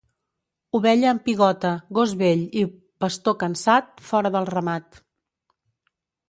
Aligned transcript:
Ovella 0.77 1.09
amb 1.11 1.21
pigota, 1.27 1.73
gos 1.97 2.15
vell 2.21 2.41
i 2.61 2.63
pastor 3.05 3.37
cansat, 3.45 3.93
fora 4.09 4.33
del 4.37 4.49
ramat. 4.53 4.99